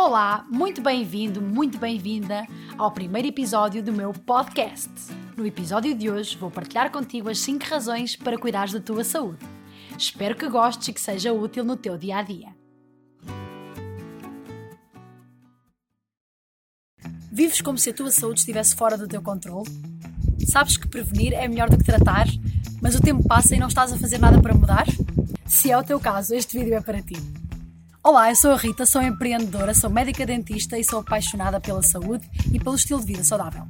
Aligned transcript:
Olá, 0.00 0.46
muito 0.48 0.80
bem-vindo, 0.80 1.42
muito 1.42 1.76
bem-vinda 1.76 2.46
ao 2.78 2.92
primeiro 2.92 3.26
episódio 3.26 3.82
do 3.82 3.92
meu 3.92 4.12
podcast. 4.12 4.88
No 5.36 5.44
episódio 5.44 5.92
de 5.92 6.08
hoje 6.08 6.38
vou 6.38 6.52
partilhar 6.52 6.92
contigo 6.92 7.28
as 7.28 7.40
5 7.40 7.64
razões 7.64 8.14
para 8.14 8.38
cuidares 8.38 8.72
da 8.72 8.80
tua 8.80 9.02
saúde. 9.02 9.44
Espero 9.98 10.36
que 10.36 10.48
gostes 10.48 10.86
e 10.86 10.92
que 10.92 11.00
seja 11.00 11.32
útil 11.32 11.64
no 11.64 11.76
teu 11.76 11.98
dia 11.98 12.18
a 12.18 12.22
dia. 12.22 12.54
Vives 17.32 17.60
como 17.60 17.76
se 17.76 17.90
a 17.90 17.92
tua 17.92 18.12
saúde 18.12 18.38
estivesse 18.38 18.76
fora 18.76 18.96
do 18.96 19.08
teu 19.08 19.20
controle? 19.20 19.68
Sabes 20.46 20.76
que 20.76 20.86
prevenir 20.86 21.32
é 21.32 21.48
melhor 21.48 21.68
do 21.68 21.76
que 21.76 21.84
tratar, 21.84 22.28
mas 22.80 22.94
o 22.94 23.00
tempo 23.00 23.26
passa 23.26 23.56
e 23.56 23.58
não 23.58 23.66
estás 23.66 23.92
a 23.92 23.98
fazer 23.98 24.18
nada 24.18 24.40
para 24.40 24.54
mudar? 24.54 24.86
Se 25.44 25.72
é 25.72 25.76
o 25.76 25.82
teu 25.82 25.98
caso, 25.98 26.36
este 26.36 26.56
vídeo 26.56 26.74
é 26.74 26.80
para 26.80 27.02
ti. 27.02 27.16
Olá, 28.02 28.30
eu 28.30 28.36
sou 28.36 28.52
a 28.52 28.56
Rita, 28.56 28.86
sou 28.86 29.02
empreendedora, 29.02 29.74
sou 29.74 29.90
médica 29.90 30.24
dentista 30.24 30.78
e 30.78 30.84
sou 30.84 31.00
apaixonada 31.00 31.60
pela 31.60 31.82
saúde 31.82 32.30
e 32.52 32.58
pelo 32.58 32.76
estilo 32.76 33.00
de 33.00 33.06
vida 33.06 33.24
saudável. 33.24 33.64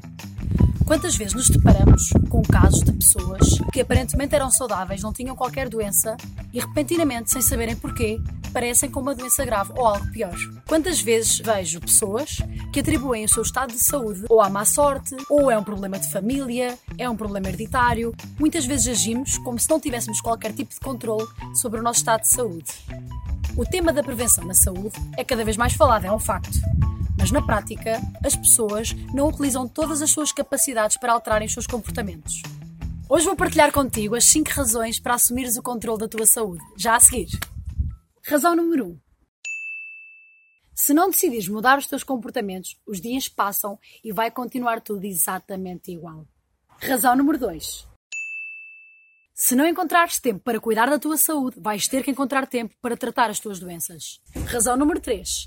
Quantas 0.87 1.16
vezes 1.16 1.35
nos 1.35 1.48
deparamos 1.48 2.11
com 2.29 2.43
casos 2.43 2.83
de 2.85 2.93
pessoas 2.93 3.59
que 3.73 3.80
aparentemente 3.80 4.35
eram 4.35 4.51
saudáveis, 4.51 5.02
não 5.02 5.12
tinham 5.12 5.35
qualquer 5.35 5.69
doença 5.69 6.16
e 6.52 6.61
repentinamente, 6.61 7.30
sem 7.30 7.41
saberem 7.41 7.75
porquê, 7.75 8.21
parecem 8.52 8.91
com 8.91 9.01
uma 9.01 9.15
doença 9.15 9.45
grave 9.45 9.73
ou 9.77 9.87
algo 9.87 10.11
pior? 10.12 10.37
Quantas 10.66 11.01
vezes 11.01 11.38
vejo 11.38 11.80
pessoas 11.80 12.37
que 12.73 12.80
atribuem 12.80 13.24
o 13.24 13.29
seu 13.29 13.43
estado 13.43 13.73
de 13.73 13.83
saúde 13.83 14.24
ou 14.29 14.41
à 14.41 14.51
má 14.51 14.65
sorte, 14.65 15.16
ou 15.29 15.51
é 15.51 15.59
um 15.59 15.65
problema 15.65 15.99
de 15.99 16.10
família, 16.13 16.79
é 16.99 17.09
um 17.09 17.16
problema 17.16 17.49
hereditário. 17.49 18.15
Muitas 18.38 18.66
vezes 18.66 18.88
agimos 18.88 19.38
como 19.38 19.59
se 19.59 19.69
não 19.69 19.80
tivéssemos 19.80 20.21
qualquer 20.21 20.52
tipo 20.52 20.73
de 20.73 20.80
controle 20.80 21.27
sobre 21.55 21.80
o 21.80 21.83
nosso 21.83 22.01
estado 22.01 22.23
de 22.23 22.29
saúde. 22.29 22.73
O 23.59 23.67
tema 23.67 23.93
da 23.93 24.05
prevenção 24.05 24.45
na 24.45 24.55
saúde 24.55 24.95
é 25.17 25.25
cada 25.25 25.45
vez 25.45 25.57
mais 25.57 25.73
falado, 25.73 26.05
é 26.05 26.12
um 26.12 26.19
facto. 26.21 26.61
Mas 27.19 27.33
na 27.33 27.45
prática, 27.45 28.01
as 28.24 28.37
pessoas 28.37 28.93
não 29.13 29.27
utilizam 29.27 29.66
todas 29.66 30.01
as 30.01 30.13
suas 30.13 30.30
capacidades 30.30 30.96
para 30.96 31.13
alterarem 31.13 31.49
os 31.49 31.55
seus 31.55 31.66
comportamentos. 31.66 32.41
Hoje 33.09 33.24
vou 33.24 33.35
partilhar 33.35 33.73
contigo 33.73 34.15
as 34.15 34.27
5 34.27 34.49
razões 34.51 35.01
para 35.01 35.15
assumires 35.15 35.57
o 35.57 35.63
controle 35.63 35.99
da 35.99 36.07
tua 36.07 36.24
saúde. 36.24 36.63
Já 36.77 36.95
a 36.95 37.01
seguir. 37.01 37.27
Razão 38.24 38.55
número 38.55 38.87
1. 38.87 38.88
Um. 38.91 39.01
Se 40.73 40.95
não 40.95 41.10
decidires 41.10 41.49
mudar 41.49 41.79
os 41.79 41.88
teus 41.88 42.04
comportamentos, 42.04 42.77
os 42.87 43.01
dias 43.01 43.29
passam 43.29 43.77
e 44.04 44.13
vai 44.13 44.30
continuar 44.30 44.80
tudo 44.80 45.04
exatamente 45.04 45.91
igual. 45.91 46.25
Razão 46.80 47.16
número 47.16 47.37
2. 47.37 47.88
Se 49.41 49.55
não 49.55 49.65
encontrares 49.65 50.19
tempo 50.19 50.41
para 50.41 50.59
cuidar 50.59 50.91
da 50.91 50.99
tua 50.99 51.17
saúde, 51.17 51.61
vais 51.61 51.87
ter 51.87 52.03
que 52.03 52.11
encontrar 52.11 52.45
tempo 52.45 52.75
para 52.83 52.97
tratar 52.97 53.31
as 53.31 53.39
tuas 53.39 53.61
doenças. 53.61 54.21
Razão 54.47 54.77
número 54.77 54.99
3. 54.99 55.45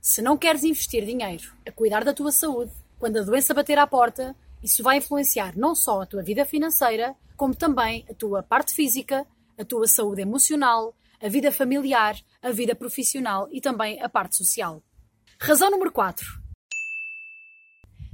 Se 0.00 0.22
não 0.22 0.34
queres 0.38 0.64
investir 0.64 1.04
dinheiro 1.04 1.52
a 1.66 1.70
cuidar 1.70 2.04
da 2.04 2.14
tua 2.14 2.32
saúde, 2.32 2.72
quando 2.98 3.18
a 3.18 3.22
doença 3.22 3.52
bater 3.52 3.78
à 3.78 3.86
porta, 3.86 4.34
isso 4.62 4.82
vai 4.82 4.96
influenciar 4.96 5.58
não 5.58 5.74
só 5.74 6.00
a 6.00 6.06
tua 6.06 6.22
vida 6.22 6.46
financeira, 6.46 7.14
como 7.36 7.54
também 7.54 8.06
a 8.08 8.14
tua 8.14 8.42
parte 8.42 8.72
física, 8.72 9.26
a 9.58 9.62
tua 9.62 9.86
saúde 9.86 10.22
emocional, 10.22 10.96
a 11.22 11.28
vida 11.28 11.52
familiar, 11.52 12.16
a 12.40 12.50
vida 12.50 12.74
profissional 12.74 13.46
e 13.52 13.60
também 13.60 14.02
a 14.02 14.08
parte 14.08 14.36
social. 14.36 14.82
Razão 15.38 15.70
número 15.70 15.92
4. 15.92 16.26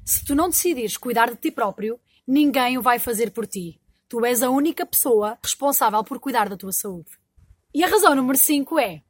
Se 0.05 0.25
tu 0.25 0.35
não 0.35 0.49
decidires 0.49 0.97
cuidar 0.97 1.31
de 1.31 1.37
ti 1.37 1.53
próprio, 1.53 2.01
ninguém 2.27 2.77
o 2.77 2.83
vai 2.83 2.99
fazer 2.99 3.31
por 3.31 3.47
ti. 3.47 3.81
Tu 4.15 4.25
és 4.25 4.45
a 4.45 4.49
única 4.49 4.87
pessoa 4.87 5.37
responsável 5.43 6.05
por 6.05 6.21
cuidar 6.21 6.49
da 6.49 6.57
tua 6.57 6.71
saúde. 6.71 7.11
E 7.75 7.83
a 7.83 7.89
razão 7.89 8.15
número 8.15 8.39
5 8.39 8.79
é: 8.79 9.03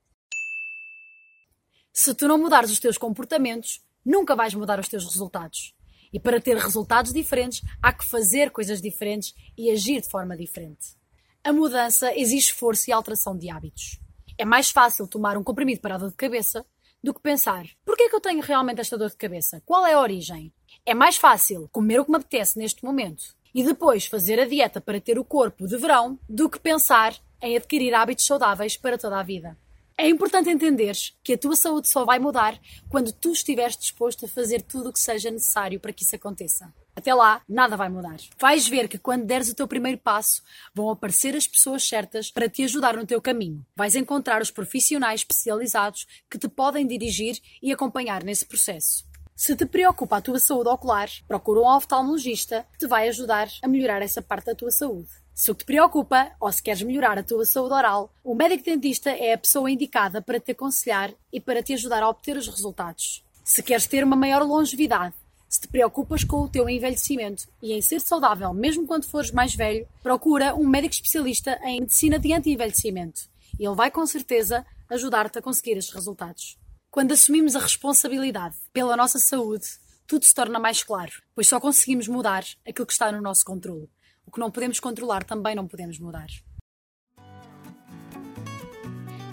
se 1.92 2.14
tu 2.14 2.26
não 2.26 2.38
mudares 2.38 2.70
os 2.70 2.78
teus 2.78 2.96
comportamentos, 2.96 3.84
nunca 4.02 4.34
vais 4.34 4.54
mudar 4.54 4.80
os 4.80 4.88
teus 4.88 5.04
resultados. 5.04 5.74
E 6.10 6.18
para 6.18 6.40
ter 6.40 6.56
resultados 6.56 7.12
diferentes, 7.12 7.60
há 7.82 7.92
que 7.92 8.08
fazer 8.08 8.50
coisas 8.50 8.80
diferentes 8.80 9.34
e 9.58 9.70
agir 9.70 10.00
de 10.00 10.08
forma 10.08 10.34
diferente. 10.38 10.96
A 11.44 11.52
mudança 11.52 12.10
exige 12.18 12.46
esforço 12.46 12.88
e 12.88 12.92
alteração 12.94 13.36
de 13.36 13.50
hábitos. 13.50 14.00
É 14.38 14.44
mais 14.46 14.70
fácil 14.70 15.06
tomar 15.06 15.36
um 15.36 15.44
comprimido 15.44 15.82
para 15.82 15.96
a 15.96 15.98
dor 15.98 16.08
de 16.08 16.16
cabeça 16.16 16.64
do 17.02 17.12
que 17.12 17.20
pensar: 17.20 17.66
por 17.84 17.94
que 17.94 18.04
é 18.04 18.08
que 18.08 18.16
eu 18.16 18.22
tenho 18.22 18.40
realmente 18.40 18.80
esta 18.80 18.96
dor 18.96 19.10
de 19.10 19.18
cabeça? 19.18 19.62
Qual 19.66 19.86
é 19.86 19.92
a 19.92 20.00
origem? 20.00 20.50
É 20.86 20.94
mais 20.94 21.18
fácil 21.18 21.68
comer 21.70 22.00
o 22.00 22.06
que 22.06 22.10
me 22.10 22.16
apetece 22.16 22.58
neste 22.58 22.82
momento 22.82 23.36
e 23.54 23.62
depois 23.62 24.06
fazer 24.06 24.40
a 24.40 24.46
dieta 24.46 24.80
para 24.80 25.00
ter 25.00 25.18
o 25.18 25.24
corpo 25.24 25.66
de 25.66 25.76
verão 25.76 26.18
do 26.28 26.50
que 26.50 26.58
pensar 26.58 27.14
em 27.40 27.56
adquirir 27.56 27.94
hábitos 27.94 28.26
saudáveis 28.26 28.76
para 28.76 28.98
toda 28.98 29.18
a 29.18 29.22
vida. 29.22 29.56
É 29.96 30.08
importante 30.08 30.50
entenderes 30.50 31.16
que 31.22 31.34
a 31.34 31.38
tua 31.38 31.54
saúde 31.54 31.88
só 31.88 32.04
vai 32.04 32.18
mudar 32.18 32.58
quando 32.88 33.12
tu 33.12 33.30
estiveres 33.30 33.76
disposto 33.76 34.24
a 34.24 34.28
fazer 34.28 34.60
tudo 34.60 34.88
o 34.88 34.92
que 34.92 34.98
seja 34.98 35.30
necessário 35.30 35.78
para 35.78 35.92
que 35.92 36.02
isso 36.02 36.16
aconteça. 36.16 36.74
Até 36.96 37.14
lá, 37.14 37.42
nada 37.48 37.76
vai 37.76 37.88
mudar. 37.88 38.16
Vais 38.38 38.66
ver 38.66 38.88
que 38.88 38.98
quando 38.98 39.24
deres 39.24 39.48
o 39.48 39.54
teu 39.54 39.68
primeiro 39.68 39.98
passo, 39.98 40.42
vão 40.74 40.90
aparecer 40.90 41.36
as 41.36 41.46
pessoas 41.46 41.86
certas 41.86 42.30
para 42.30 42.48
te 42.48 42.64
ajudar 42.64 42.96
no 42.96 43.06
teu 43.06 43.22
caminho. 43.22 43.64
Vais 43.76 43.94
encontrar 43.94 44.42
os 44.42 44.50
profissionais 44.50 45.20
especializados 45.20 46.06
que 46.28 46.38
te 46.38 46.48
podem 46.48 46.86
dirigir 46.86 47.38
e 47.62 47.72
acompanhar 47.72 48.24
nesse 48.24 48.46
processo. 48.46 49.04
Se 49.36 49.56
te 49.56 49.66
preocupa 49.66 50.18
a 50.18 50.20
tua 50.20 50.38
saúde 50.38 50.68
ocular, 50.68 51.10
procura 51.26 51.60
um 51.60 51.66
oftalmologista 51.66 52.64
que 52.72 52.78
te 52.78 52.86
vai 52.86 53.08
ajudar 53.08 53.48
a 53.60 53.66
melhorar 53.66 54.00
essa 54.00 54.22
parte 54.22 54.46
da 54.46 54.54
tua 54.54 54.70
saúde. 54.70 55.08
Se 55.34 55.50
o 55.50 55.54
que 55.56 55.64
te 55.64 55.66
preocupa, 55.66 56.30
ou 56.38 56.52
se 56.52 56.62
queres 56.62 56.82
melhorar 56.82 57.18
a 57.18 57.22
tua 57.22 57.44
saúde 57.44 57.74
oral, 57.74 58.14
o 58.22 58.32
médico 58.32 58.62
dentista 58.62 59.10
é 59.10 59.32
a 59.32 59.38
pessoa 59.38 59.68
indicada 59.68 60.22
para 60.22 60.38
te 60.38 60.52
aconselhar 60.52 61.12
e 61.32 61.40
para 61.40 61.64
te 61.64 61.72
ajudar 61.72 62.00
a 62.04 62.08
obter 62.08 62.36
os 62.36 62.46
resultados. 62.46 63.24
Se 63.42 63.60
queres 63.60 63.88
ter 63.88 64.04
uma 64.04 64.14
maior 64.14 64.42
longevidade, 64.44 65.16
se 65.48 65.62
te 65.62 65.66
preocupas 65.66 66.22
com 66.22 66.42
o 66.42 66.48
teu 66.48 66.68
envelhecimento 66.68 67.48
e 67.60 67.72
em 67.72 67.82
ser 67.82 68.00
saudável 68.00 68.54
mesmo 68.54 68.86
quando 68.86 69.04
fores 69.04 69.32
mais 69.32 69.52
velho, 69.52 69.86
procura 70.00 70.54
um 70.54 70.66
médico 70.66 70.94
especialista 70.94 71.58
em 71.64 71.80
medicina 71.80 72.20
de 72.20 72.32
anti-envelhecimento. 72.32 73.22
Ele 73.58 73.74
vai 73.74 73.90
com 73.90 74.06
certeza 74.06 74.64
ajudar-te 74.88 75.40
a 75.40 75.42
conseguir 75.42 75.76
estes 75.76 75.92
resultados. 75.92 76.56
Quando 76.94 77.10
assumimos 77.10 77.56
a 77.56 77.58
responsabilidade 77.58 78.54
pela 78.72 78.96
nossa 78.96 79.18
saúde, 79.18 79.66
tudo 80.06 80.24
se 80.24 80.32
torna 80.32 80.60
mais 80.60 80.84
claro, 80.84 81.10
pois 81.34 81.48
só 81.48 81.58
conseguimos 81.58 82.06
mudar 82.06 82.44
aquilo 82.64 82.86
que 82.86 82.92
está 82.92 83.10
no 83.10 83.20
nosso 83.20 83.44
controle. 83.44 83.90
O 84.24 84.30
que 84.30 84.38
não 84.38 84.48
podemos 84.48 84.78
controlar 84.78 85.24
também 85.24 85.56
não 85.56 85.66
podemos 85.66 85.98
mudar. 85.98 86.28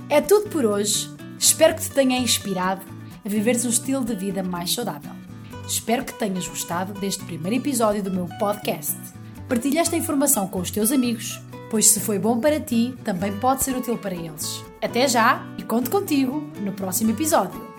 É 0.10 0.20
tudo 0.22 0.50
por 0.50 0.66
hoje. 0.66 1.08
Espero 1.38 1.76
que 1.76 1.84
te 1.84 1.92
tenha 1.92 2.18
inspirado 2.18 2.84
a 3.24 3.30
viveres 3.30 3.64
um 3.64 3.70
estilo 3.70 4.04
de 4.04 4.16
vida 4.16 4.42
mais 4.42 4.74
saudável. 4.74 5.14
Espero 5.68 6.04
que 6.04 6.18
tenhas 6.18 6.48
gostado 6.48 7.00
deste 7.00 7.24
primeiro 7.26 7.58
episódio 7.58 8.02
do 8.02 8.10
meu 8.10 8.28
podcast. 8.40 8.98
Partilha 9.48 9.82
esta 9.82 9.96
informação 9.96 10.48
com 10.48 10.62
os 10.62 10.72
teus 10.72 10.92
amigos, 10.92 11.40
pois 11.70 11.92
se 11.92 12.00
foi 12.00 12.18
bom 12.18 12.40
para 12.40 12.60
ti, 12.60 12.98
também 13.04 13.38
pode 13.38 13.64
ser 13.64 13.78
útil 13.78 14.00
para 14.00 14.16
eles. 14.16 14.64
Até 14.82 15.08
já 15.08 15.46
conto 15.72 15.90
contigo 15.90 16.44
no 16.66 16.74
próximo 16.74 17.12
episódio. 17.12 17.71